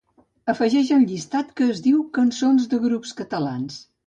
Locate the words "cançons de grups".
2.19-3.15